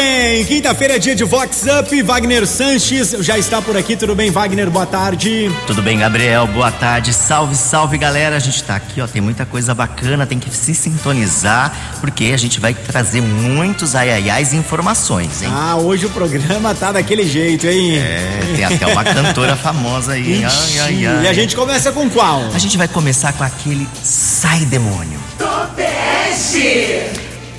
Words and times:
bem? 0.00 0.44
Quinta-feira 0.46 0.96
é 0.96 0.98
dia 0.98 1.14
de 1.14 1.24
Vox 1.24 1.64
Up. 1.78 2.02
Wagner 2.02 2.46
Sanches 2.46 3.14
já 3.20 3.36
está 3.36 3.60
por 3.60 3.76
aqui. 3.76 3.96
Tudo 3.96 4.14
bem, 4.14 4.30
Wagner? 4.30 4.70
Boa 4.70 4.86
tarde. 4.86 5.50
Tudo 5.66 5.82
bem, 5.82 5.98
Gabriel? 5.98 6.46
Boa 6.46 6.70
tarde. 6.70 7.12
Salve, 7.12 7.54
salve, 7.54 7.98
galera. 7.98 8.36
A 8.36 8.38
gente 8.38 8.62
tá 8.64 8.76
aqui, 8.76 9.00
ó. 9.00 9.06
Tem 9.06 9.20
muita 9.20 9.44
coisa 9.44 9.74
bacana. 9.74 10.26
Tem 10.26 10.38
que 10.38 10.50
se 10.50 10.74
sintonizar, 10.74 11.98
porque 12.00 12.32
a 12.32 12.36
gente 12.36 12.58
vai 12.58 12.72
trazer 12.72 13.20
muitos 13.20 13.94
aiaiais 13.94 14.52
e 14.52 14.56
informações, 14.56 15.42
hein? 15.42 15.50
Ah, 15.52 15.76
hoje 15.76 16.06
o 16.06 16.10
programa 16.10 16.74
tá 16.74 16.92
daquele 16.92 17.26
jeito, 17.28 17.66
hein? 17.66 17.98
É, 17.98 18.54
tem 18.56 18.64
até 18.64 18.86
uma 18.86 19.04
cantora 19.04 19.56
famosa 19.56 20.12
aí. 20.12 20.44
Ai, 20.44 20.78
ai, 20.80 21.06
ai. 21.06 21.24
E 21.24 21.28
a 21.28 21.32
gente 21.32 21.54
começa 21.54 21.92
com 21.92 22.08
qual? 22.08 22.42
A 22.54 22.58
gente 22.58 22.76
vai 22.78 22.88
começar 22.88 23.32
com 23.34 23.44
aquele 23.44 23.86
Sai 24.02 24.64
Demônio. 24.64 25.20
Topeste! 25.38 27.10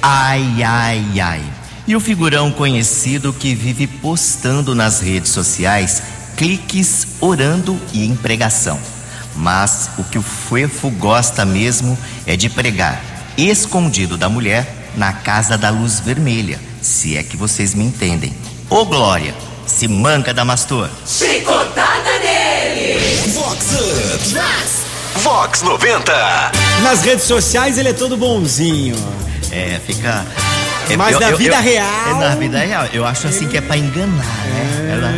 Ai, 0.01 0.63
ai, 0.63 1.05
ai. 1.21 1.60
E 1.91 1.95
o 1.95 1.99
figurão 1.99 2.49
conhecido 2.49 3.33
que 3.33 3.53
vive 3.53 3.85
postando 3.85 4.73
nas 4.73 5.01
redes 5.01 5.29
sociais 5.29 6.01
cliques 6.37 7.05
orando 7.19 7.77
e 7.91 8.05
em 8.05 8.15
pregação. 8.15 8.79
Mas 9.35 9.89
o 9.97 10.03
que 10.05 10.17
o 10.17 10.21
Fuefo 10.21 10.89
gosta 10.89 11.43
mesmo 11.43 11.97
é 12.25 12.37
de 12.37 12.49
pregar, 12.49 13.03
escondido 13.37 14.15
da 14.15 14.29
mulher, 14.29 14.89
na 14.95 15.11
casa 15.11 15.57
da 15.57 15.69
luz 15.69 15.99
vermelha, 15.99 16.61
se 16.81 17.17
é 17.17 17.23
que 17.23 17.35
vocês 17.35 17.73
me 17.73 17.83
entendem. 17.83 18.33
Ô 18.69 18.85
Glória, 18.85 19.35
se 19.67 19.85
manca 19.89 20.33
Damastor. 20.33 20.89
Chicotada 21.05 22.19
nele! 22.19 23.17
Vox 23.33 23.65
Up. 23.73 25.19
Vox 25.19 25.61
90. 25.61 26.13
Nas 26.83 27.01
redes 27.01 27.25
sociais 27.25 27.77
ele 27.77 27.89
é 27.89 27.93
todo 27.93 28.15
bonzinho. 28.15 28.95
É, 29.51 29.77
fica. 29.85 30.25
É, 30.93 30.97
Mas 30.97 31.19
na 31.19 31.31
vida 31.31 31.59
real- 31.59 31.87
É, 32.07 32.13
na 32.19 32.35
vida 32.35 32.59
real. 32.59 32.85
Eu 32.93 33.05
acho 33.05 33.27
assim 33.27 33.47
que 33.47 33.57
é 33.57 33.61
pra 33.61 33.77
enganar, 33.77 34.07
né? 34.45 34.91
Ela 34.91 35.11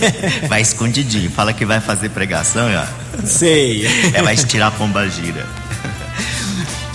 vai 0.48 0.60
escondidinho, 0.60 1.30
fala 1.30 1.52
que 1.52 1.64
vai 1.64 1.80
fazer 1.80 2.08
pregação, 2.10 2.68
ó. 2.72 3.26
Sei. 3.26 3.86
É, 4.14 4.22
vai 4.22 4.34
estirar 4.34 4.68
a 4.68 4.70
pomba 4.70 5.08
gira. 5.08 5.44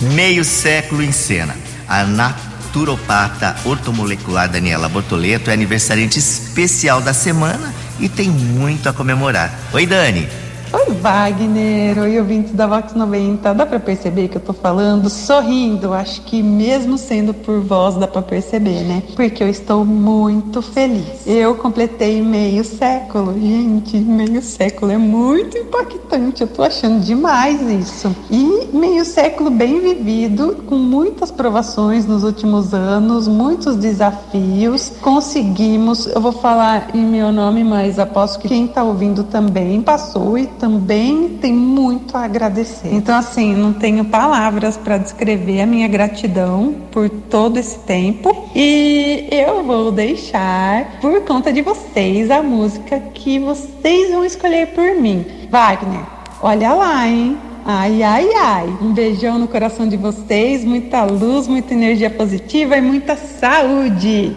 Meio 0.00 0.44
século 0.44 1.02
em 1.02 1.12
cena. 1.12 1.54
A 1.88 2.04
naturopata 2.04 3.56
ortomolecular 3.64 4.48
Daniela 4.48 4.88
Bortoleto 4.88 5.50
é 5.50 5.54
aniversariante 5.54 6.18
especial 6.18 7.00
da 7.00 7.14
semana 7.14 7.72
e 8.00 8.08
tem 8.08 8.28
muito 8.28 8.88
a 8.88 8.92
comemorar. 8.92 9.52
Oi, 9.72 9.86
Dani. 9.86 10.28
Oi, 10.72 10.94
Wagner. 10.94 11.96
Oi, 12.00 12.18
ouvintes 12.18 12.52
da 12.52 12.66
Vox 12.66 12.92
90. 12.92 13.54
Dá 13.54 13.64
pra 13.64 13.78
perceber 13.78 14.26
que 14.26 14.36
eu 14.36 14.40
tô 14.40 14.52
falando 14.52 15.08
sorrindo? 15.08 15.92
Acho 15.92 16.22
que 16.22 16.42
mesmo 16.42 16.98
sendo 16.98 17.32
por 17.32 17.60
voz 17.60 17.94
dá 17.94 18.08
pra 18.08 18.20
perceber, 18.20 18.82
né? 18.82 19.02
Porque 19.14 19.44
eu 19.44 19.48
estou 19.48 19.84
muito 19.84 20.60
feliz. 20.60 21.24
Eu 21.24 21.54
completei 21.54 22.20
meio 22.20 22.64
século. 22.64 23.32
Gente, 23.34 23.96
meio 23.98 24.42
século 24.42 24.90
é 24.90 24.98
muito 24.98 25.56
impactante. 25.56 26.42
Eu 26.42 26.48
tô 26.48 26.64
achando 26.64 27.00
demais 27.00 27.60
isso. 27.62 28.14
E 28.28 28.68
meio 28.72 29.04
século 29.04 29.50
bem 29.50 29.80
vivido, 29.80 30.64
com 30.66 30.76
muitas 30.76 31.30
provações 31.30 32.06
nos 32.06 32.24
últimos 32.24 32.74
anos, 32.74 33.28
muitos 33.28 33.76
desafios. 33.76 34.92
Conseguimos, 35.00 36.06
eu 36.06 36.20
vou 36.20 36.32
falar 36.32 36.90
em 36.92 37.04
meu 37.04 37.30
nome, 37.30 37.62
mas 37.62 38.00
aposto 38.00 38.40
que 38.40 38.48
quem 38.48 38.66
tá 38.66 38.82
ouvindo 38.82 39.22
também 39.22 39.80
passou 39.80 40.36
e 40.36 40.56
também 40.66 41.38
tem 41.40 41.52
muito 41.52 42.16
a 42.16 42.24
agradecer. 42.24 42.92
Então, 42.92 43.16
assim, 43.16 43.54
não 43.54 43.72
tenho 43.72 44.04
palavras 44.06 44.76
para 44.76 44.98
descrever 44.98 45.60
a 45.60 45.66
minha 45.66 45.86
gratidão 45.86 46.74
por 46.90 47.08
todo 47.08 47.56
esse 47.56 47.78
tempo. 47.78 48.50
E 48.52 49.28
eu 49.30 49.62
vou 49.62 49.92
deixar, 49.92 50.98
por 51.00 51.20
conta 51.20 51.52
de 51.52 51.62
vocês, 51.62 52.32
a 52.32 52.42
música 52.42 52.98
que 53.14 53.38
vocês 53.38 54.10
vão 54.10 54.24
escolher 54.24 54.66
por 54.74 55.00
mim. 55.00 55.24
Wagner, 55.48 56.04
olha 56.42 56.72
lá, 56.72 57.06
hein? 57.06 57.38
Ai, 57.64 58.02
ai, 58.02 58.28
ai. 58.34 58.76
Um 58.82 58.92
beijão 58.92 59.38
no 59.38 59.46
coração 59.46 59.86
de 59.86 59.96
vocês, 59.96 60.64
muita 60.64 61.04
luz, 61.04 61.46
muita 61.46 61.74
energia 61.74 62.10
positiva 62.10 62.76
e 62.76 62.80
muita 62.80 63.14
saúde. 63.14 64.36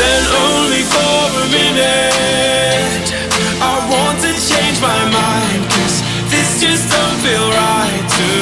Then 0.00 0.22
only 0.44 0.82
for 0.94 1.20
a 1.42 1.46
minute. 1.52 3.06
I 3.62 3.78
want 3.92 4.18
to 4.26 4.32
change 4.34 4.80
my 4.80 5.02
mind 5.10 5.62
Cause 5.70 6.02
this 6.30 6.60
just 6.60 6.90
don't 6.90 7.18
feel 7.22 7.48
right 7.48 8.06
to 8.18 8.26
me 8.26 8.41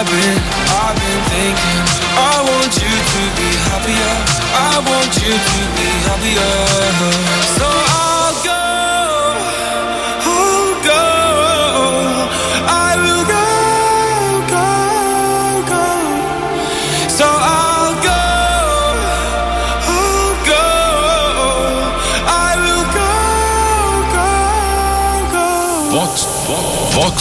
I've 0.00 0.06
been, 0.06 0.38
I've 0.80 0.96
been 0.96 1.20
thinking. 1.28 1.80
I 2.16 2.40
want 2.40 2.72
you 2.72 2.88
to 2.88 3.22
be 3.36 3.48
happier. 3.68 4.14
I 4.56 4.80
want 4.80 5.12
you 5.20 5.32
to 5.36 5.60
be 5.76 5.88
happier 6.08 7.49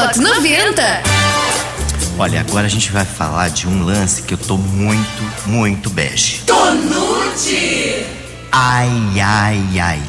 Vox 0.00 0.16
90. 0.16 1.02
Olha, 2.16 2.40
agora 2.42 2.66
a 2.66 2.70
gente 2.70 2.92
vai 2.92 3.04
falar 3.04 3.48
de 3.48 3.66
um 3.66 3.82
lance 3.82 4.22
que 4.22 4.32
eu 4.32 4.38
tô 4.38 4.56
muito, 4.56 5.22
muito 5.44 5.90
bege. 5.90 6.42
Tonute. 6.46 8.06
Ai, 8.52 9.20
ai, 9.20 9.80
ai. 9.80 10.02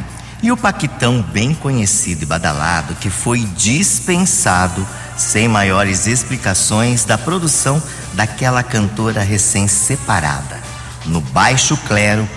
E 0.43 0.51
o 0.51 0.57
Paquitão, 0.57 1.23
bem 1.23 1.55
conhecido 1.55 2.21
e 2.21 2.25
badalado, 2.27 2.93
que 3.01 3.09
foi 3.09 3.39
dispensado 3.57 4.87
sem 5.17 5.47
maiores 5.47 6.05
explicações 6.05 7.03
da 7.03 7.17
produção 7.17 7.81
daquela 8.13 8.61
cantora 8.61 9.23
recém-separada. 9.23 10.61
No 11.07 11.19
baixo 11.19 11.75
clero, 11.87 12.29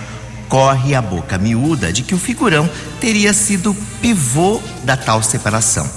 corre 0.49 0.95
a 0.95 1.03
boca 1.03 1.37
miúda 1.37 1.93
de 1.93 2.01
que 2.01 2.15
o 2.15 2.19
figurão 2.19 2.67
teria 2.99 3.31
sido 3.31 3.75
pivô 4.01 4.59
da 4.83 4.97
tal 4.97 5.21
separação. 5.21 5.87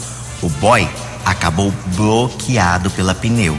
O 0.43 0.51
boy 0.51 0.87
acabou 1.27 1.75
bloqueado 1.97 2.89
pela 2.91 3.15
pneu. 3.15 3.59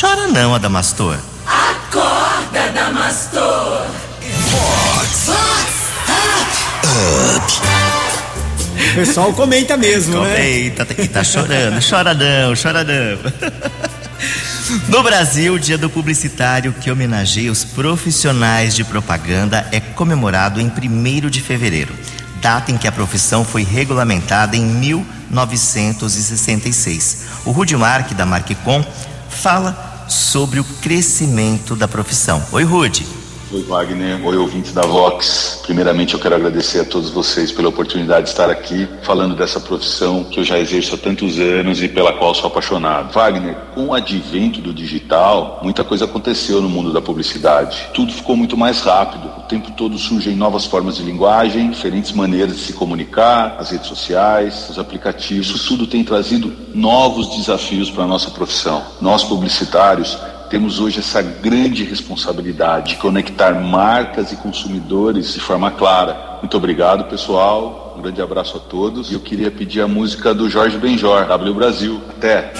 Chora 0.00 0.28
não, 0.28 0.54
Adamastor. 0.54 1.16
Acorda, 1.46 2.68
Damastor. 2.74 3.86
O 8.90 8.94
pessoal 8.94 9.32
comenta 9.32 9.76
mesmo, 9.76 10.20
né? 10.22 10.46
Eita, 10.50 10.86
e 10.98 11.08
tá 11.08 11.24
chorando. 11.24 11.80
chora 11.88 12.12
não, 12.12 12.54
chora 12.54 12.84
não. 12.84 13.18
No 14.88 15.02
Brasil, 15.02 15.54
o 15.54 15.58
Dia 15.58 15.78
do 15.78 15.88
Publicitário, 15.88 16.74
que 16.74 16.90
homenageia 16.90 17.50
os 17.50 17.64
profissionais 17.64 18.74
de 18.74 18.84
propaganda, 18.84 19.66
é 19.72 19.80
comemorado 19.80 20.60
em 20.60 20.66
1 20.70 21.30
de 21.30 21.40
fevereiro, 21.40 21.94
data 22.40 22.72
em 22.72 22.78
que 22.78 22.88
a 22.88 22.92
profissão 22.92 23.44
foi 23.44 23.62
regulamentada 23.62 24.56
em 24.56 24.64
1966. 24.64 27.24
O 27.44 27.50
Rudy 27.50 27.76
Mark, 27.76 28.12
da 28.12 28.24
Marquicom, 28.24 28.82
fala 29.28 30.06
sobre 30.08 30.60
o 30.60 30.64
crescimento 30.64 31.76
da 31.76 31.86
profissão. 31.86 32.42
Oi, 32.52 32.64
Rudy. 32.64 33.17
Oi, 33.50 33.62
Wagner. 33.62 34.20
Oi, 34.26 34.36
ouvintes 34.36 34.74
da 34.74 34.82
Vox. 34.82 35.62
Primeiramente, 35.62 36.12
eu 36.12 36.20
quero 36.20 36.34
agradecer 36.34 36.80
a 36.80 36.84
todos 36.84 37.08
vocês 37.08 37.50
pela 37.50 37.70
oportunidade 37.70 38.24
de 38.24 38.28
estar 38.28 38.50
aqui 38.50 38.86
falando 39.02 39.34
dessa 39.34 39.58
profissão 39.58 40.22
que 40.22 40.38
eu 40.38 40.44
já 40.44 40.58
exerço 40.58 40.94
há 40.94 40.98
tantos 40.98 41.38
anos 41.38 41.82
e 41.82 41.88
pela 41.88 42.12
qual 42.12 42.34
sou 42.34 42.48
apaixonado. 42.48 43.10
Wagner, 43.10 43.56
com 43.74 43.86
o 43.86 43.94
advento 43.94 44.60
do 44.60 44.74
digital, 44.74 45.60
muita 45.62 45.82
coisa 45.82 46.04
aconteceu 46.04 46.60
no 46.60 46.68
mundo 46.68 46.92
da 46.92 47.00
publicidade. 47.00 47.88
Tudo 47.94 48.12
ficou 48.12 48.36
muito 48.36 48.54
mais 48.54 48.82
rápido. 48.82 49.28
O 49.38 49.42
tempo 49.48 49.70
todo 49.70 49.96
surgem 49.96 50.36
novas 50.36 50.66
formas 50.66 50.98
de 50.98 51.02
linguagem, 51.02 51.70
diferentes 51.70 52.12
maneiras 52.12 52.54
de 52.54 52.62
se 52.62 52.74
comunicar, 52.74 53.56
as 53.58 53.70
redes 53.70 53.86
sociais, 53.86 54.68
os 54.68 54.78
aplicativos. 54.78 55.46
Isso 55.46 55.66
tudo 55.66 55.86
tem 55.86 56.04
trazido 56.04 56.52
novos 56.74 57.34
desafios 57.34 57.90
para 57.90 58.04
a 58.04 58.06
nossa 58.06 58.30
profissão. 58.30 58.84
Nós, 59.00 59.24
publicitários, 59.24 60.18
temos 60.48 60.80
hoje 60.80 60.98
essa 60.98 61.22
grande 61.22 61.84
responsabilidade 61.84 62.94
de 62.94 62.96
conectar 62.96 63.52
marcas 63.54 64.32
e 64.32 64.36
consumidores 64.36 65.34
de 65.34 65.40
forma 65.40 65.70
clara. 65.70 66.38
Muito 66.40 66.56
obrigado, 66.56 67.04
pessoal. 67.04 67.94
Um 67.96 68.02
grande 68.02 68.22
abraço 68.22 68.56
a 68.56 68.60
todos. 68.60 69.10
E 69.10 69.14
eu 69.14 69.20
queria 69.20 69.50
pedir 69.50 69.80
a 69.80 69.88
música 69.88 70.32
do 70.32 70.48
Jorge 70.48 70.78
Benjor, 70.78 71.26
W 71.26 71.54
Brasil. 71.54 72.00
Até. 72.08 72.52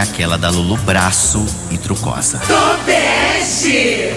Aquela 0.00 0.38
da 0.38 0.50
Lulu 0.50 0.76
Braço 0.78 1.44
e 1.70 1.76
Trucosa. 1.76 2.40
Tobeste. 2.40 4.12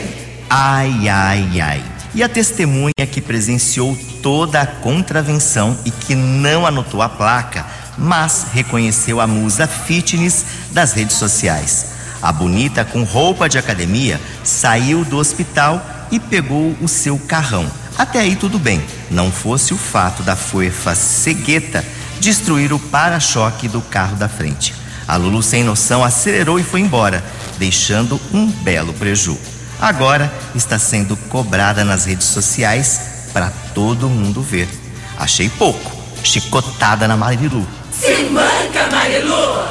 Ai, 0.50 1.10
ai, 1.10 1.62
ai. 1.62 1.84
E 2.16 2.24
a 2.24 2.30
testemunha 2.30 3.08
que 3.12 3.20
presenciou 3.20 3.98
toda 4.22 4.62
a 4.62 4.68
contravenção 4.68 5.78
e 5.84 5.92
que 5.92 6.16
não 6.16 6.66
anotou 6.66 7.02
a 7.02 7.10
placa, 7.10 7.66
mas 7.98 8.48
reconheceu 8.54 9.20
a 9.20 9.28
musa 9.28 9.68
fitness 9.68 10.46
das 10.72 10.94
redes 10.94 11.18
sociais. 11.18 11.88
A 12.22 12.32
bonita, 12.32 12.86
com 12.86 13.04
roupa 13.04 13.50
de 13.50 13.58
academia, 13.58 14.22
saiu 14.44 15.04
do 15.04 15.18
hospital 15.18 15.86
e 16.12 16.20
pegou 16.20 16.76
o 16.82 16.88
seu 16.88 17.18
carrão. 17.18 17.66
Até 17.98 18.20
aí 18.20 18.36
tudo 18.36 18.58
bem, 18.58 18.82
não 19.12 19.32
fosse 19.32 19.74
o 19.74 19.78
fato 19.78 20.24
da 20.24 20.36
fofa 20.36 20.96
cegueta 20.96 21.84
destruir 22.20 22.72
o 22.72 22.80
para-choque 22.80 23.68
do 23.68 23.82
carro 23.82 24.16
da 24.16 24.30
frente. 24.30 24.83
A 25.08 25.16
Lulu, 25.16 25.44
sem 25.44 25.64
noção, 25.64 26.04
acelerou 26.04 26.60
e 26.60 26.64
foi 26.64 26.82
embora, 26.82 27.24
deixando 27.58 28.20
um 28.34 28.48
belo 28.48 28.94
preju. 28.94 29.38
Agora 29.80 30.34
está 30.56 30.80
sendo 30.80 31.18
cobrada 31.30 31.84
nas 31.84 32.06
redes 32.06 32.28
sociais 32.28 33.02
para 33.34 33.52
todo 33.74 34.10
mundo 34.10 34.42
ver. 34.42 34.70
Achei 35.18 35.50
pouco. 35.50 35.92
Chicotada 36.24 37.08
na 37.08 37.18
Marilu. 37.18 37.68
Se 37.92 38.24
manca, 38.26 38.88
Marilu. 38.90 39.68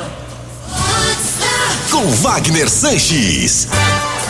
Com 1.90 2.10
Wagner 2.16 2.68
Sanches. 2.68 3.68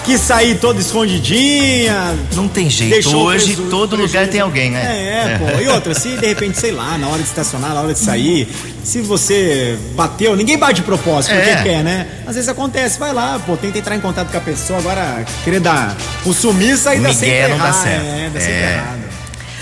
Que 0.05 0.19
sair 0.19 0.57
toda 0.59 0.81
escondidinha. 0.81 2.17
Não 2.35 2.49
tem 2.49 2.69
jeito. 2.69 3.17
Hoje 3.17 3.55
todo 3.71 3.95
lugar 3.95 4.27
tem 4.27 4.41
alguém, 4.41 4.71
né? 4.71 4.81
É, 4.83 5.39
pô. 5.39 5.61
E 5.61 5.69
outra, 5.69 5.95
se 5.95 6.17
de 6.17 6.27
repente, 6.27 6.59
sei 6.59 6.73
lá, 6.73 6.99
na 6.99 7.07
hora 7.07 7.23
de 7.23 7.29
estacionar, 7.29 7.73
na 7.73 7.81
hora 7.83 7.93
de 7.93 7.99
sair, 8.01 8.49
se 8.83 9.01
você 9.01 9.79
bateu, 9.95 10.35
ninguém 10.35 10.59
bate 10.59 10.75
de 10.75 10.83
propósito, 10.83 11.33
porque 11.35 11.51
É. 11.51 11.63
quer, 11.63 11.85
né? 11.85 12.07
Às 12.27 12.35
vezes 12.35 12.49
acontece, 12.49 12.99
vai 12.99 13.13
lá, 13.13 13.41
pô, 13.47 13.57
tenta 13.57 13.79
entrar 13.79 13.95
em 13.95 14.01
contato 14.01 14.29
com 14.33 14.37
a 14.39 14.41
pessoa, 14.41 14.81
agora 14.81 15.25
querer 15.45 15.61
dar 15.61 15.97
o 16.27 16.33
sumiço 16.33 16.89
aí 16.89 16.99
dá 16.99 17.13
sempre 17.15 17.49
não 17.49 17.59
dá 17.59 17.65
errado. 17.69 17.83
certo. 17.83 18.05
É, 18.05 18.31
dá 18.35 18.41
sempre 18.41 18.55
É. 18.55 18.73
errado. 18.73 19.03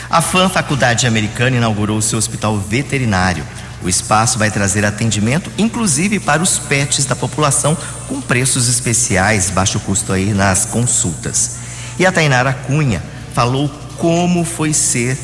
A 0.08 0.20
FAM 0.22 0.48
Faculdade 0.48 1.06
Americana 1.06 1.56
inaugurou 1.58 2.00
seu 2.00 2.18
hospital 2.18 2.56
veterinário. 2.58 3.44
O 3.82 3.88
espaço 3.88 4.38
vai 4.38 4.50
trazer 4.50 4.84
atendimento, 4.84 5.50
inclusive 5.56 6.20
para 6.20 6.42
os 6.42 6.58
pets 6.58 7.04
da 7.04 7.16
população, 7.16 7.76
com 8.08 8.20
preços 8.20 8.68
especiais, 8.68 9.50
baixo 9.50 9.80
custo 9.80 10.12
aí 10.12 10.34
nas 10.34 10.64
consultas. 10.66 11.56
E 11.98 12.04
a 12.04 12.12
Tainara 12.12 12.52
Cunha 12.52 13.02
falou 13.32 13.68
como 13.96 14.44
foi 14.44 14.72
ser 14.72 15.18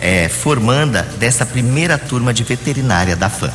eh, 0.00 0.28
formanda 0.28 1.02
dessa 1.18 1.46
primeira 1.46 1.96
turma 1.96 2.34
de 2.34 2.42
veterinária 2.44 3.16
da 3.16 3.30
FAM. 3.30 3.52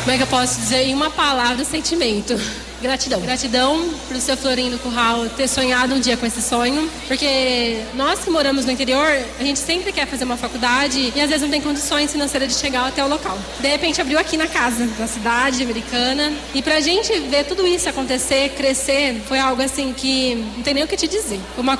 Como 0.00 0.12
é 0.12 0.16
que 0.16 0.22
eu 0.22 0.26
posso 0.26 0.60
dizer 0.60 0.84
em 0.84 0.94
uma 0.94 1.10
palavra 1.10 1.64
sentimento? 1.64 2.38
Gratidão. 2.80 3.20
Gratidão 3.20 3.90
pro 4.08 4.20
seu 4.20 4.36
Florindo 4.36 4.78
Curral 4.78 5.28
ter 5.28 5.46
sonhado 5.48 5.94
um 5.94 6.00
dia 6.00 6.16
com 6.16 6.24
esse 6.24 6.40
sonho, 6.40 6.90
porque 7.06 7.82
nós 7.94 8.20
que 8.20 8.30
moramos 8.30 8.64
no 8.64 8.72
interior, 8.72 9.06
a 9.38 9.42
gente 9.42 9.58
sempre 9.58 9.92
quer 9.92 10.06
fazer 10.06 10.24
uma 10.24 10.36
faculdade 10.36 11.12
e 11.14 11.20
às 11.20 11.28
vezes 11.28 11.42
não 11.42 11.50
tem 11.50 11.60
condições 11.60 12.10
financeiras 12.10 12.48
de 12.48 12.54
chegar 12.54 12.86
até 12.86 13.04
o 13.04 13.08
local. 13.08 13.38
De 13.58 13.68
repente 13.68 14.00
abriu 14.00 14.18
aqui 14.18 14.36
na 14.36 14.46
casa, 14.46 14.88
na 14.98 15.06
cidade 15.06 15.62
americana, 15.62 16.32
e 16.54 16.62
pra 16.62 16.80
gente 16.80 17.12
ver 17.20 17.44
tudo 17.44 17.66
isso 17.66 17.88
acontecer, 17.88 18.50
crescer, 18.50 19.20
foi 19.26 19.38
algo 19.38 19.62
assim 19.62 19.92
que 19.92 20.34
não 20.56 20.62
tem 20.62 20.74
nem 20.74 20.84
o 20.84 20.88
que 20.88 20.96
te 20.96 21.06
dizer. 21.06 21.40
Uma, 21.58 21.78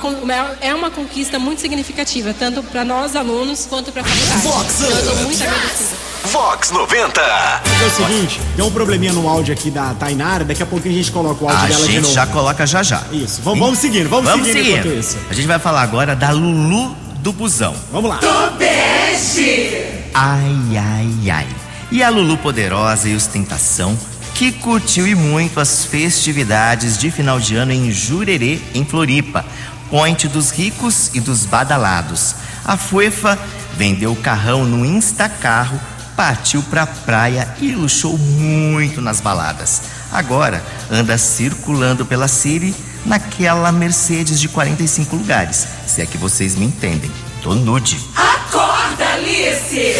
é 0.61 0.73
uma 0.73 0.91
conquista 0.91 1.39
muito 1.39 1.61
significativa, 1.61 2.33
tanto 2.37 2.61
para 2.63 2.85
nós 2.85 3.15
alunos 3.15 3.65
quanto 3.65 3.91
para 3.91 4.01
a 4.01 4.05
faculdade. 4.05 4.73
Então, 4.75 4.97
eu 4.97 5.05
tô 5.05 5.23
muito 5.23 5.43
agradecida. 5.43 6.10
Vox 6.25 6.69
90. 6.71 7.19
É 7.21 7.85
o 7.85 7.89
seguinte, 7.89 8.39
deu 8.55 8.67
um 8.67 8.71
probleminha 8.71 9.11
no 9.11 9.27
áudio 9.27 9.53
aqui 9.53 9.71
da 9.71 9.93
Tainara, 9.95 10.43
daqui 10.45 10.61
a 10.61 10.65
pouco 10.65 10.87
a 10.87 10.91
gente 10.91 11.11
coloca 11.11 11.43
o 11.43 11.49
áudio 11.49 11.63
A 11.63 11.67
dela 11.67 11.85
de 11.85 11.91
gente 11.91 12.01
novo. 12.03 12.13
já 12.13 12.27
coloca 12.27 12.65
já 12.67 12.83
já. 12.83 13.01
Isso, 13.11 13.41
vamos, 13.41 13.59
vamos 13.59 13.79
seguindo, 13.79 14.07
vamos, 14.07 14.29
Vamos 14.29 14.45
seguindo 14.47 14.63
seguir. 14.65 14.79
enquanto 14.79 14.99
isso. 14.99 15.17
A 15.29 15.33
gente 15.33 15.47
vai 15.47 15.59
falar 15.59 15.81
agora 15.81 16.15
da 16.15 16.29
Lulu 16.31 16.95
do 17.19 17.33
Busão. 17.33 17.75
Vamos 17.91 18.09
lá. 18.09 18.17
Tobeste. 18.17 19.83
Ai, 20.13 20.55
ai, 20.77 21.29
ai. 21.31 21.47
E 21.91 22.03
a 22.03 22.09
Lulu 22.09 22.37
Poderosa 22.37 23.09
e 23.09 23.15
Ostentação, 23.15 23.97
que 24.35 24.51
curtiu 24.51 25.07
e 25.07 25.15
muito 25.15 25.59
as 25.59 25.83
festividades 25.85 26.97
de 26.97 27.09
final 27.11 27.39
de 27.39 27.55
ano 27.55 27.71
em 27.73 27.91
Jurerê, 27.91 28.59
em 28.73 28.85
Floripa, 28.85 29.43
point 29.89 30.27
dos 30.27 30.51
ricos 30.51 31.09
e 31.13 31.19
dos 31.19 31.45
badalados. 31.45 32.35
A 32.63 32.77
Fuefa 32.77 33.37
vendeu 33.75 34.11
o 34.11 34.15
carrão 34.15 34.63
no 34.63 34.85
Instacarro, 34.85 35.79
partiu 36.15 36.61
pra 36.63 36.85
praia 36.85 37.47
e 37.59 37.71
luxou 37.73 38.17
muito 38.17 39.01
nas 39.01 39.19
baladas. 39.21 39.81
Agora 40.11 40.63
anda 40.89 41.17
circulando 41.17 42.05
pela 42.05 42.27
City 42.27 42.75
naquela 43.05 43.71
Mercedes 43.71 44.39
de 44.39 44.47
45 44.47 45.15
lugares, 45.15 45.67
se 45.87 46.01
é 46.01 46.05
que 46.05 46.17
vocês 46.17 46.55
me 46.55 46.65
entendem. 46.65 47.11
Tô 47.41 47.55
nude. 47.55 47.99
Acorda, 48.15 49.05
Alice. 49.13 49.95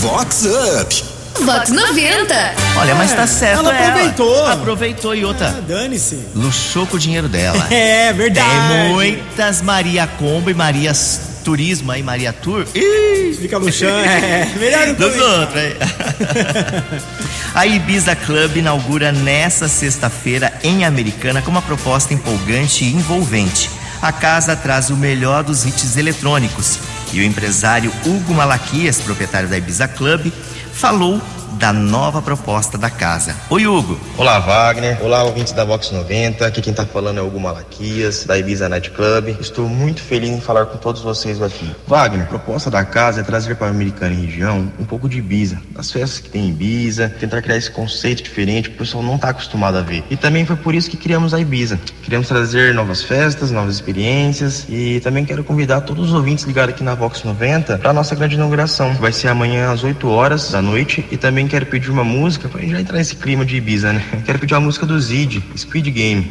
Vox 0.00 0.44
Up. 0.44 1.04
Vox 1.44 1.70
90. 1.70 2.34
Olha, 2.76 2.94
mas 2.94 3.12
tá 3.12 3.26
certo 3.26 3.60
ela 3.60 3.70
aproveitou. 3.70 4.46
Aproveitou 4.46 5.14
e 5.14 5.24
outra. 5.24 5.48
Ah, 5.48 5.60
Dane-se. 5.60 6.18
Luxou 6.34 6.86
com 6.86 6.96
o 6.96 6.98
dinheiro 6.98 7.28
dela. 7.28 7.66
É 7.70 8.12
verdade. 8.12 8.48
Tem 8.48 8.92
muitas 8.92 9.62
Maria 9.62 10.06
Combo 10.06 10.50
e 10.50 10.54
Marias 10.54 11.29
Turismo 11.44 11.90
aí, 11.90 12.02
Maria 12.02 12.32
Tour. 12.32 12.66
Ih, 12.74 13.36
Fica 13.40 13.58
luxando. 13.58 13.98
É, 13.98 14.52
melhor 14.58 14.86
não 14.88 14.94
dos 14.94 15.16
outros 15.16 15.56
aí. 15.56 15.76
A 17.54 17.66
Ibiza 17.66 18.14
Club 18.14 18.56
inaugura 18.56 19.10
nessa 19.10 19.68
sexta-feira 19.68 20.52
em 20.62 20.84
Americana 20.84 21.42
com 21.42 21.50
uma 21.50 21.62
proposta 21.62 22.14
empolgante 22.14 22.84
e 22.84 22.92
envolvente. 22.94 23.70
A 24.00 24.12
casa 24.12 24.54
traz 24.54 24.88
o 24.90 24.96
melhor 24.96 25.42
dos 25.42 25.66
hits 25.66 25.96
eletrônicos. 25.96 26.78
E 27.12 27.20
o 27.20 27.24
empresário 27.24 27.92
Hugo 28.06 28.32
Malaquias, 28.32 29.00
proprietário 29.00 29.48
da 29.48 29.58
Ibiza 29.58 29.88
Club, 29.88 30.32
falou 30.72 31.20
da 31.60 31.74
nova 31.74 32.22
proposta 32.22 32.78
da 32.78 32.88
casa. 32.88 33.36
Oi, 33.50 33.66
Hugo. 33.66 34.00
Olá, 34.16 34.38
Wagner. 34.38 34.96
Olá, 35.02 35.24
ouvintes 35.24 35.52
da 35.52 35.62
Vox 35.62 35.90
90. 35.90 36.46
Aqui 36.46 36.62
quem 36.62 36.72
tá 36.72 36.86
falando 36.86 37.18
é 37.18 37.20
o 37.20 37.26
Hugo 37.26 37.38
Malaquias, 37.38 38.24
da 38.24 38.38
Ibiza 38.38 38.66
Night 38.66 38.90
Club. 38.90 39.36
Estou 39.38 39.68
muito 39.68 40.00
feliz 40.00 40.30
em 40.30 40.40
falar 40.40 40.64
com 40.64 40.78
todos 40.78 41.02
vocês 41.02 41.42
aqui. 41.42 41.70
Wagner, 41.86 42.22
a 42.22 42.28
proposta 42.28 42.70
da 42.70 42.82
casa 42.82 43.20
é 43.20 43.22
trazer 43.22 43.56
para 43.56 43.66
a 43.66 43.70
Americana 43.70 44.14
e 44.14 44.24
região 44.24 44.72
um 44.78 44.86
pouco 44.86 45.06
de 45.06 45.18
Ibiza, 45.18 45.60
das 45.72 45.92
festas 45.92 46.18
que 46.18 46.30
tem 46.30 46.46
em 46.46 46.48
Ibiza, 46.48 47.14
tentar 47.20 47.42
criar 47.42 47.58
esse 47.58 47.70
conceito 47.70 48.22
diferente 48.22 48.70
que 48.70 48.76
o 48.76 48.78
pessoal 48.78 49.04
não 49.04 49.18
tá 49.18 49.28
acostumado 49.28 49.76
a 49.76 49.82
ver. 49.82 50.02
E 50.08 50.16
também 50.16 50.46
foi 50.46 50.56
por 50.56 50.74
isso 50.74 50.88
que 50.88 50.96
criamos 50.96 51.34
a 51.34 51.40
Ibiza. 51.40 51.78
Queremos 52.02 52.26
trazer 52.26 52.72
novas 52.72 53.02
festas, 53.02 53.50
novas 53.50 53.74
experiências 53.74 54.64
e 54.66 54.98
também 55.00 55.26
quero 55.26 55.44
convidar 55.44 55.82
todos 55.82 56.08
os 56.08 56.14
ouvintes 56.14 56.46
ligados 56.46 56.74
aqui 56.74 56.82
na 56.82 56.94
Vox 56.94 57.22
90 57.22 57.76
para 57.76 57.92
nossa 57.92 58.14
grande 58.14 58.36
inauguração, 58.36 58.94
que 58.94 59.00
vai 59.02 59.12
ser 59.12 59.28
amanhã 59.28 59.70
às 59.70 59.84
8 59.84 60.08
horas 60.08 60.50
da 60.50 60.62
noite 60.62 61.06
e 61.10 61.18
também 61.18 61.49
quero 61.50 61.66
pedir 61.66 61.90
uma 61.90 62.04
música 62.04 62.48
pra 62.48 62.60
gente 62.60 62.70
já 62.70 62.80
entrar 62.80 62.96
nesse 62.96 63.16
clima 63.16 63.44
de 63.44 63.56
Ibiza, 63.56 63.92
né? 63.92 64.04
Quero 64.24 64.38
pedir 64.38 64.54
uma 64.54 64.60
música 64.60 64.86
do 64.86 64.98
Zid, 65.00 65.42
Speed 65.56 65.88
Game. 65.88 66.28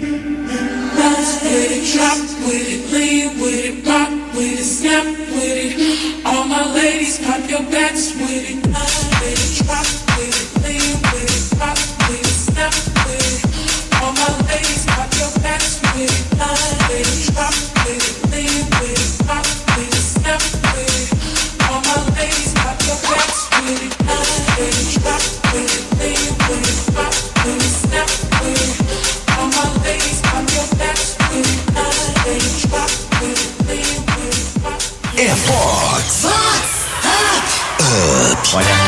All 6.25 6.45
my 6.45 6.63
ladies, 6.73 7.17
pop 7.19 7.49
your 7.49 7.63
backs 7.71 8.13
with 8.15 8.49
it, 8.49 9.08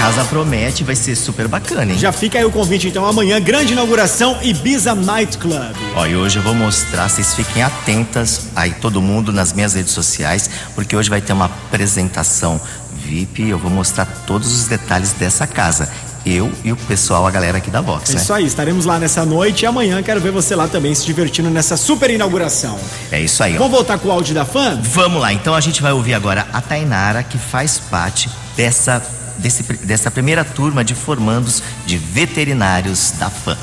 casa 0.02 0.24
promete, 0.26 0.84
vai 0.84 0.96
ser 0.96 1.16
super 1.16 1.48
bacana, 1.48 1.92
hein? 1.94 1.98
Já 2.00 2.12
fica 2.12 2.40
aí 2.40 2.46
o 2.46 2.52
convite, 2.52 2.88
então, 2.88 3.06
amanhã, 3.06 3.40
grande 3.40 3.74
inauguração 3.74 4.36
Ibiza 4.42 4.96
Night 4.96 5.38
Club. 5.38 5.76
Ó, 5.96 6.06
e 6.08 6.16
hoje 6.16 6.38
eu 6.38 6.44
vou 6.44 6.56
mostrar, 6.56 7.08
vocês 7.08 7.36
fiquem 7.36 7.62
atentas 7.62 8.48
aí 8.56 8.72
todo 8.72 9.00
mundo 9.02 9.32
nas 9.32 9.54
minhas 9.54 9.76
redes 9.76 9.94
sociais, 9.94 10.50
porque 10.74 10.96
hoje 10.96 11.10
vai 11.10 11.22
ter 11.22 11.34
uma 11.34 11.46
apresentação 11.46 12.60
VIP, 12.96 13.48
eu 13.50 13.60
vou 13.60 13.70
mostrar 13.70 14.06
todos 14.26 14.52
os 14.54 14.68
detalhes 14.68 15.12
dessa 15.14 15.46
casa. 15.46 15.88
Eu 16.24 16.52
e 16.64 16.72
o 16.72 16.76
pessoal, 16.76 17.26
a 17.26 17.32
galera 17.32 17.58
aqui 17.58 17.72
da 17.72 17.82
Vox, 17.82 18.12
É 18.12 18.14
né? 18.14 18.22
isso 18.22 18.32
aí, 18.34 18.46
estaremos 18.46 18.86
lá 18.86 19.00
nessa 19.00 19.26
noite 19.26 19.64
e 19.64 19.66
amanhã 19.66 20.02
quero 20.04 20.22
ver 20.22 20.32
você 20.32 20.56
lá 20.56 20.68
também 20.68 20.94
se 20.94 21.04
divertindo 21.06 21.50
nessa 21.50 21.76
super 21.76 22.12
inauguração. 22.12 22.78
É 23.12 23.20
isso 23.20 23.42
aí, 23.44 23.56
ó. 23.56 23.58
Vamos 23.58 23.72
voltar 23.74 23.98
com 23.98 24.08
o 24.08 24.12
áudio 24.12 24.36
da 24.36 24.46
fã? 24.46 24.80
Vamos 24.84 25.20
lá, 25.20 25.34
então 25.34 25.56
a 25.56 25.60
gente 25.62 25.82
vai 25.82 25.92
ouvir 25.92 26.14
agora 26.14 26.46
a 26.54 26.62
Tainara, 26.62 27.24
que 27.24 27.40
faz 27.40 27.80
parte 27.80 28.30
dessa, 28.56 29.02
desse, 29.42 29.64
dessa 29.86 30.10
primeira 30.10 30.46
turma 30.46 30.84
de 30.84 30.96
formandos 30.96 31.62
de 31.86 31.98
veterinários 31.98 33.12
da 33.20 33.30
FAM. 33.30 33.58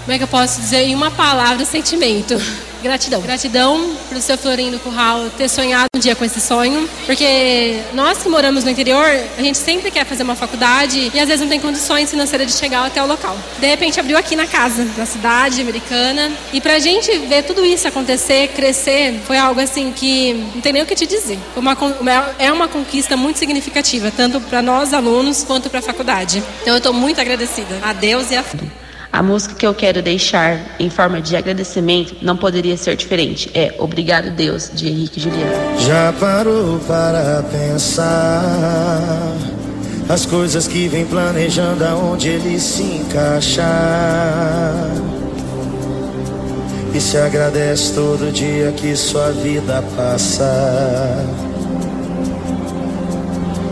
Como 0.00 0.12
é 0.12 0.18
que 0.18 0.24
eu 0.24 0.28
posso 0.28 0.60
dizer 0.60 0.82
em 0.82 0.94
uma 0.94 1.10
palavra 1.10 1.64
sentimento? 1.64 2.34
Gratidão. 2.82 3.20
Gratidão 3.22 3.96
pro 4.08 4.20
seu 4.20 4.36
Florindo 4.36 4.78
Curral 4.80 5.30
ter 5.36 5.48
sonhado 5.48 5.86
um 5.94 5.98
dia 6.00 6.16
com 6.16 6.24
esse 6.24 6.40
sonho, 6.40 6.88
porque 7.06 7.80
nós 7.94 8.18
que 8.18 8.28
moramos 8.28 8.64
no 8.64 8.70
interior, 8.70 9.06
a 9.38 9.40
gente 9.42 9.56
sempre 9.58 9.90
quer 9.90 10.04
fazer 10.04 10.22
uma 10.24 10.34
faculdade 10.34 11.10
e 11.14 11.20
às 11.20 11.26
vezes 11.28 11.40
não 11.40 11.48
tem 11.48 11.60
condições 11.60 12.10
financeiras 12.10 12.48
de 12.48 12.54
chegar 12.58 12.84
até 12.84 13.02
o 13.02 13.06
local. 13.06 13.36
De 13.58 13.66
repente 13.66 14.00
abriu 14.00 14.18
aqui 14.18 14.34
na 14.34 14.46
casa, 14.46 14.86
na 14.96 15.06
cidade 15.06 15.60
americana, 15.60 16.32
e 16.52 16.60
pra 16.60 16.78
gente 16.80 17.16
ver 17.18 17.44
tudo 17.44 17.64
isso 17.64 17.86
acontecer, 17.86 18.48
crescer, 18.48 19.20
foi 19.26 19.38
algo 19.38 19.60
assim 19.60 19.92
que 19.92 20.32
não 20.54 20.60
tem 20.60 20.72
nem 20.72 20.82
o 20.82 20.86
que 20.86 20.94
te 20.96 21.06
dizer. 21.06 21.38
Uma- 21.56 21.76
é 22.38 22.50
uma 22.52 22.66
conquista 22.68 23.16
muito 23.16 23.38
significativa, 23.38 24.12
tanto 24.14 24.40
para 24.40 24.60
nós 24.60 24.92
alunos 24.92 25.44
quanto 25.44 25.70
para 25.70 25.78
a 25.78 25.82
faculdade. 25.82 26.42
Então 26.62 26.74
eu 26.74 26.78
estou 26.78 26.92
muito 26.92 27.20
agradecida 27.20 27.78
a 27.82 27.92
Deus 27.92 28.30
e 28.30 28.36
a 28.36 28.42
A 29.12 29.22
música 29.22 29.54
que 29.54 29.66
eu 29.66 29.74
quero 29.74 30.00
deixar 30.00 30.58
em 30.80 30.88
forma 30.88 31.20
de 31.20 31.36
agradecimento 31.36 32.16
não 32.22 32.34
poderia 32.34 32.78
ser 32.78 32.96
diferente. 32.96 33.50
É 33.52 33.74
Obrigado 33.78 34.30
Deus, 34.30 34.70
de 34.72 34.88
Henrique 34.88 35.20
Juliano. 35.20 35.78
Já 35.78 36.14
parou 36.18 36.78
para 36.80 37.44
pensar 37.52 39.36
as 40.08 40.24
coisas 40.24 40.66
que 40.66 40.88
vem 40.88 41.04
planejando 41.04 41.84
aonde 41.84 42.28
ele 42.28 42.58
se 42.58 42.82
encaixar? 42.82 43.66
E 46.94 47.00
se 47.00 47.18
agradece 47.18 47.92
todo 47.94 48.32
dia 48.32 48.72
que 48.72 48.96
sua 48.96 49.30
vida 49.30 49.84
passa. 49.94 51.22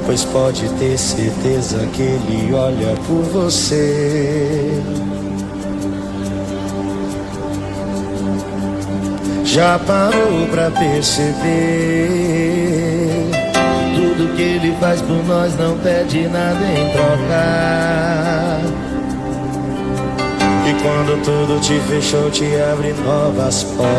Pois 0.05 0.23
pode 0.25 0.69
ter 0.75 0.99
certeza 0.99 1.79
que 1.95 2.03
ele 2.03 2.53
olha 2.53 2.95
por 3.07 3.23
você. 3.23 4.83
Já 9.53 9.79
parou 9.81 10.47
pra 10.47 10.71
perceber? 10.71 11.35
Tudo 13.97 14.33
que 14.37 14.43
ele 14.43 14.73
faz 14.79 15.03
por 15.03 15.27
nós 15.27 15.59
não 15.59 15.77
pede 15.79 16.29
nada 16.29 16.65
em 16.65 16.93
troca. 16.93 18.61
E 20.69 20.75
quando 20.81 21.21
tudo 21.25 21.61
te 21.61 21.81
fechou, 21.81 22.31
te 22.31 22.45
abre 22.71 22.95
novas 23.05 23.65
portas. 23.65 23.91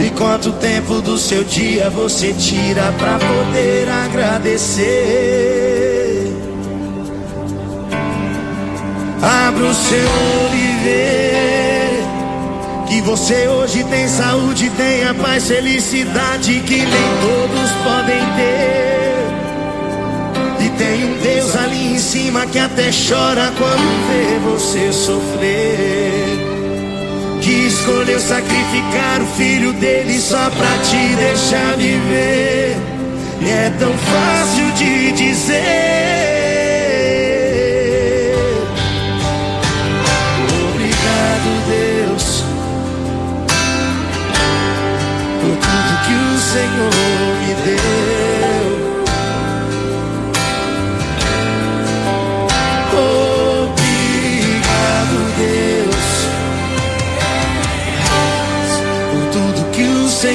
E 0.00 0.10
quanto 0.10 0.50
tempo 0.54 1.00
do 1.02 1.16
seu 1.16 1.44
dia 1.44 1.88
você 1.88 2.32
tira 2.32 2.92
pra 2.98 3.16
poder 3.16 3.88
agradecer? 3.88 4.82
Abra 9.22 9.66
o 9.66 9.74
seu 9.74 10.00
olho 10.00 10.56
e 10.56 10.72
que 12.92 13.00
você 13.00 13.48
hoje 13.48 13.82
tem 13.84 14.06
saúde, 14.06 14.68
tem 14.76 15.04
a 15.04 15.14
paz, 15.14 15.48
felicidade 15.48 16.60
que 16.60 16.76
nem 16.76 17.08
todos 17.22 17.70
podem 17.82 18.20
ter. 18.36 19.16
E 20.60 20.68
tem 20.76 21.04
um 21.06 21.16
Deus 21.22 21.56
ali 21.56 21.94
em 21.94 21.98
cima 21.98 22.44
que 22.44 22.58
até 22.58 22.90
chora 22.90 23.50
quando 23.56 23.80
vê 24.08 24.38
você 24.40 24.92
sofrer. 24.92 26.36
Que 27.40 27.66
escolheu 27.66 28.20
sacrificar 28.20 29.22
o 29.22 29.26
filho 29.38 29.72
dele 29.72 30.20
só 30.20 30.50
pra 30.50 30.78
te 30.84 31.16
deixar 31.16 31.74
viver. 31.78 32.76
E 33.40 33.48
é 33.48 33.72
tão 33.78 33.92
fácil 33.96 34.70
de 34.72 35.12
dizer. 35.12 35.91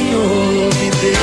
Senhor 0.07 0.69
me 0.75 0.89
deu. 1.01 1.17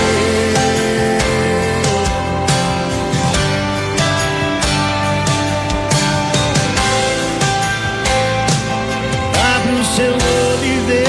Abre 9.57 9.81
o 9.81 9.85
seu 9.97 10.13
olho 10.13 10.65
e 10.65 10.79
vê 10.87 11.05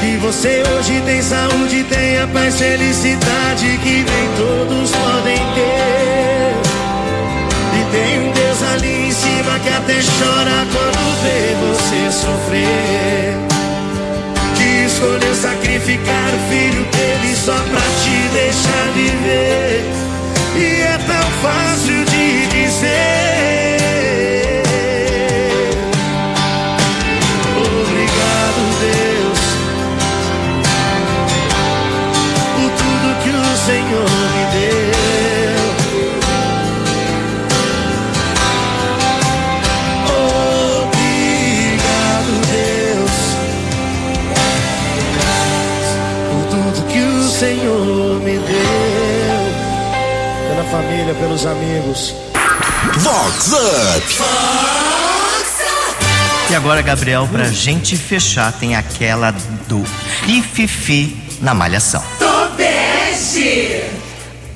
que 0.00 0.16
você 0.18 0.64
hoje 0.72 1.00
tem 1.06 1.22
saúde, 1.22 1.84
tem 1.84 2.18
a 2.18 2.26
paz, 2.26 2.58
felicidade 2.58 3.78
que 3.84 3.95
escolheu 15.06 15.34
sacrificar 15.36 16.34
o 16.34 16.50
filho 16.50 16.84
dele 16.84 17.36
só 17.36 17.54
pra 17.54 17.80
te 18.02 18.28
deixar 18.32 18.92
viver. 18.92 19.84
E 20.56 20.80
é 20.82 20.98
tão 20.98 21.30
fácil 21.42 22.05
pelos 51.36 51.46
amigos. 51.46 52.14
Vox 52.98 53.52
Up. 53.52 54.06
E 56.48 56.54
agora, 56.54 56.80
Gabriel, 56.80 57.28
pra 57.30 57.48
gente 57.48 57.96
fechar, 57.96 58.52
tem 58.52 58.74
aquela 58.74 59.32
do 59.68 59.84
Rififi 60.24 61.16
na 61.42 61.52
Malhação. 61.52 62.02
Tobeste! 62.18 63.82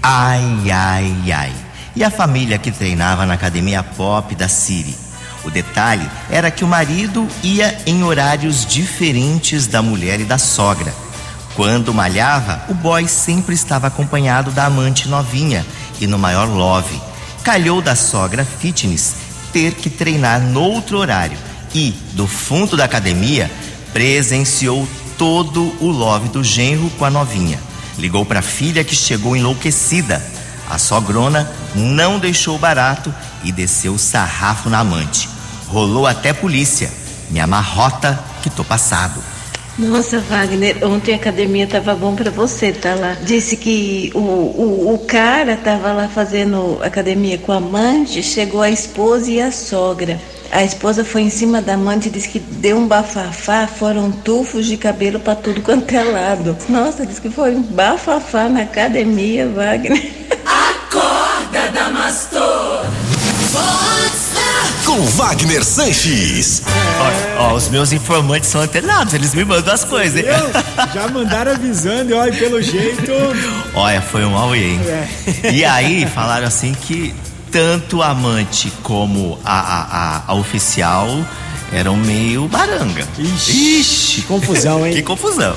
Ai, 0.02 0.70
ai, 0.72 1.32
ai. 1.32 1.52
E 1.94 2.02
a 2.02 2.10
família 2.10 2.56
que 2.56 2.70
treinava 2.70 3.26
na 3.26 3.34
academia 3.34 3.82
pop 3.82 4.34
da 4.34 4.48
Siri? 4.48 4.96
O 5.44 5.50
detalhe 5.50 6.08
era 6.30 6.50
que 6.50 6.64
o 6.64 6.68
marido 6.68 7.26
ia 7.42 7.76
em 7.84 8.04
horários 8.04 8.64
diferentes 8.64 9.66
da 9.66 9.82
mulher 9.82 10.20
e 10.20 10.24
da 10.24 10.38
sogra. 10.38 10.94
Quando 11.54 11.92
malhava, 11.92 12.62
o 12.68 12.74
boy 12.74 13.06
sempre 13.08 13.54
estava 13.54 13.88
acompanhado 13.88 14.50
da 14.50 14.66
amante 14.66 15.08
novinha 15.08 15.66
e 16.00 16.06
no 16.06 16.18
maior 16.18 16.48
love. 16.48 17.00
Calhou 17.42 17.82
da 17.82 17.96
sogra 17.96 18.44
fitness 18.44 19.14
ter 19.52 19.74
que 19.74 19.90
treinar 19.90 20.40
noutro 20.40 20.98
horário 20.98 21.36
e, 21.74 21.92
do 22.12 22.26
fundo 22.26 22.76
da 22.76 22.84
academia, 22.84 23.50
presenciou 23.92 24.88
todo 25.18 25.74
o 25.80 25.88
love 25.88 26.28
do 26.28 26.42
genro 26.42 26.88
com 26.90 27.04
a 27.04 27.10
novinha. 27.10 27.58
Ligou 27.98 28.24
para 28.24 28.38
a 28.38 28.42
filha 28.42 28.84
que 28.84 28.94
chegou 28.94 29.36
enlouquecida. 29.36 30.24
A 30.68 30.78
sogrona 30.78 31.50
não 31.74 32.18
deixou 32.18 32.58
barato 32.58 33.12
e 33.42 33.50
desceu 33.50 33.94
o 33.94 33.98
sarrafo 33.98 34.70
na 34.70 34.78
amante. 34.78 35.28
Rolou 35.66 36.06
até 36.06 36.32
polícia. 36.32 36.90
Me 37.28 37.40
amarrota 37.40 38.22
que 38.42 38.48
tô 38.48 38.64
passado. 38.64 39.20
Nossa, 39.80 40.18
Wagner, 40.18 40.76
ontem 40.86 41.14
a 41.14 41.16
academia 41.16 41.66
tava 41.66 41.94
bom 41.94 42.14
pra 42.14 42.30
você, 42.30 42.70
tá 42.70 42.94
lá. 42.94 43.16
Disse 43.22 43.56
que 43.56 44.12
o, 44.14 44.18
o, 44.18 44.94
o 44.94 44.98
cara 45.06 45.56
tava 45.56 45.90
lá 45.94 46.06
fazendo 46.06 46.78
academia 46.82 47.38
com 47.38 47.50
a 47.50 47.56
amante, 47.56 48.22
chegou 48.22 48.60
a 48.60 48.68
esposa 48.68 49.30
e 49.30 49.40
a 49.40 49.50
sogra. 49.50 50.20
A 50.52 50.62
esposa 50.62 51.02
foi 51.02 51.22
em 51.22 51.30
cima 51.30 51.62
da 51.62 51.74
amante 51.74 52.08
e 52.08 52.10
disse 52.10 52.28
que 52.28 52.38
deu 52.38 52.76
um 52.76 52.86
bafafá, 52.86 53.66
foram 53.66 54.12
tufos 54.12 54.66
de 54.66 54.76
cabelo 54.76 55.18
pra 55.18 55.34
tudo 55.34 55.62
quanto 55.62 55.90
é 55.94 56.02
lado. 56.02 56.58
Nossa, 56.68 57.06
disse 57.06 57.20
que 57.20 57.30
foi 57.30 57.54
um 57.54 57.62
bafafá 57.62 58.50
na 58.50 58.62
academia, 58.62 59.48
Wagner. 59.48 60.10
Acorda, 60.44 61.70
Damastor! 61.72 62.84
Com 64.90 65.06
Wagner 65.06 65.62
Sanches. 65.62 66.64
Ó, 67.38 67.42
ó, 67.42 67.54
os 67.54 67.68
meus 67.68 67.92
informantes 67.92 68.50
são 68.50 68.60
antenados, 68.60 69.14
eles 69.14 69.32
me 69.32 69.44
mandam 69.44 69.72
as 69.72 69.84
coisas, 69.84 70.16
hein? 70.16 70.24
Já 70.92 71.06
mandaram 71.06 71.52
avisando, 71.52 72.10
e 72.10 72.12
olha, 72.12 72.32
pelo 72.32 72.60
jeito. 72.60 73.12
Olha, 73.72 74.02
foi 74.02 74.24
um 74.24 74.36
auê, 74.36 74.72
hein? 74.72 74.80
É. 75.44 75.52
E 75.52 75.64
aí 75.64 76.04
falaram 76.06 76.44
assim 76.44 76.74
que 76.74 77.14
tanto 77.52 78.02
a 78.02 78.08
amante 78.08 78.72
como 78.82 79.38
a, 79.44 79.60
a, 79.60 79.82
a, 79.82 80.22
a 80.26 80.34
oficial 80.34 81.24
eram 81.72 81.96
meio 81.96 82.48
baranga. 82.48 83.06
Ixi, 83.16 84.22
confusão, 84.22 84.84
hein? 84.84 84.92
que 84.98 85.02
confusão. 85.02 85.54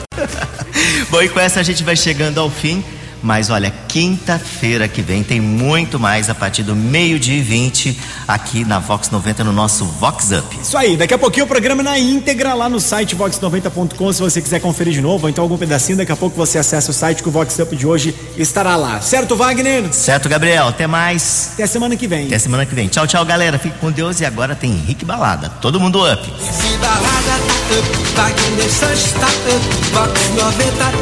Bom, 1.09 1.23
e 1.23 1.29
com 1.29 1.39
essa 1.39 1.59
a 1.59 1.63
gente 1.63 1.83
vai 1.83 1.95
chegando 1.95 2.39
ao 2.39 2.51
fim. 2.51 2.85
Mas 3.23 3.49
olha, 3.49 3.73
quinta-feira 3.87 4.85
que 4.85 5.01
vem 5.01 5.23
tem 5.23 5.39
muito 5.39 5.97
mais 5.97 6.29
a 6.29 6.35
partir 6.35 6.61
do 6.61 6.75
meio-dia 6.75 7.37
e 7.37 7.41
20 7.41 7.97
aqui 8.27 8.65
na 8.65 8.79
Vox 8.79 9.09
90 9.09 9.45
no 9.45 9.53
nosso 9.53 9.85
Vox 9.85 10.31
Up. 10.31 10.59
Isso 10.61 10.77
aí, 10.77 10.97
daqui 10.97 11.13
a 11.13 11.17
pouquinho 11.17 11.45
o 11.45 11.47
programa 11.47 11.81
na 11.81 11.97
íntegra 11.97 12.53
lá 12.53 12.67
no 12.67 12.81
site 12.81 13.15
vox90.com, 13.15 14.11
se 14.11 14.19
você 14.21 14.41
quiser 14.41 14.59
conferir 14.59 14.93
de 14.93 15.01
novo, 15.01 15.23
ou 15.25 15.29
então 15.29 15.41
algum 15.41 15.57
pedacinho, 15.57 15.97
daqui 15.97 16.11
a 16.11 16.17
pouco 16.17 16.35
você 16.35 16.57
acessa 16.57 16.91
o 16.91 16.93
site 16.93 17.23
que 17.23 17.29
o 17.29 17.31
Vox 17.31 17.57
Up 17.59 17.73
de 17.73 17.87
hoje 17.87 18.13
estará 18.37 18.75
lá. 18.75 18.99
Certo, 18.99 19.37
Wagner? 19.37 19.93
Certo, 19.93 20.27
Gabriel. 20.27 20.67
Até 20.67 20.85
mais. 20.85 21.51
Até 21.53 21.65
semana 21.65 21.95
que 21.95 22.07
vem. 22.07 22.27
Até 22.27 22.39
semana 22.39 22.65
que 22.65 22.75
vem. 22.75 22.89
Tchau, 22.89 23.07
tchau, 23.07 23.23
galera. 23.25 23.57
Fique 23.57 23.77
com 23.79 23.89
Deus 23.89 24.19
e 24.19 24.25
agora 24.25 24.53
tem 24.53 24.71
Henrique 24.71 25.05
Balada. 25.05 25.49
Todo 25.61 25.79
mundo 25.79 26.03
up. 26.05 26.23
Se 26.39 26.77
balada 26.77 27.03
tá 27.05 27.77
up, 27.79 28.03
Wagner 28.15 28.69
Sanches 28.69 29.13
tá 29.13 29.27
up, 29.27 29.63
Vox 29.93 30.29
90 30.35 30.71
tá 30.77 30.89
up, 30.89 30.97